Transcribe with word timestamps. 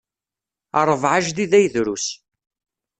Ṛbeɛ 0.89 1.11
ajdid 1.17 1.51
ay 1.59 1.67
drus. 1.73 2.07